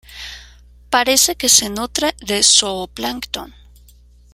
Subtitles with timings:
[0.89, 3.53] Parece que se nutre de zooplancton.